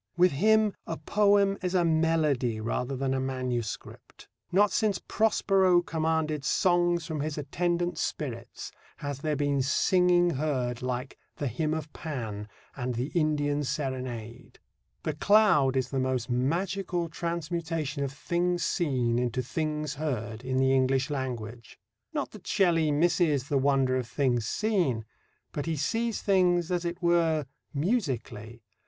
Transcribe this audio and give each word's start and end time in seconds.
With 0.17 0.31
him 0.31 0.73
a 0.87 0.97
poem 0.97 1.59
is 1.61 1.75
a 1.75 1.85
melody 1.85 2.59
rather 2.59 2.95
than 2.95 3.13
a 3.13 3.19
manuscript. 3.19 4.27
Not 4.51 4.71
since 4.71 4.97
Prospero 4.97 5.83
commanded 5.83 6.43
songs 6.43 7.05
from 7.05 7.19
his 7.19 7.37
attendant 7.37 7.99
spirits 7.99 8.71
has 8.97 9.19
there 9.19 9.35
been 9.35 9.61
singing 9.61 10.31
heard 10.31 10.81
like 10.81 11.19
the 11.35 11.45
Hymn 11.45 11.75
of 11.75 11.93
Pan 11.93 12.47
and 12.75 12.95
The 12.95 13.11
Indian 13.13 13.63
Serenade. 13.63 14.57
The 15.03 15.13
Cloud 15.13 15.77
is 15.77 15.89
the 15.89 15.99
most 15.99 16.31
magical 16.31 17.07
transmutation 17.07 18.03
of 18.03 18.11
things 18.11 18.65
seen 18.65 19.19
into 19.19 19.43
things 19.43 19.93
heard 19.93 20.43
in 20.43 20.57
the 20.57 20.73
English 20.73 21.11
language. 21.11 21.77
Not 22.11 22.31
that 22.31 22.47
Shelley 22.47 22.91
misses 22.91 23.49
the 23.49 23.59
wonder 23.59 23.97
of 23.97 24.07
things 24.07 24.47
seen. 24.47 25.05
But 25.51 25.67
he 25.67 25.75
sees 25.75 26.23
things, 26.23 26.71
as 26.71 26.85
it 26.85 27.03
were, 27.03 27.45
musically. 27.71 28.63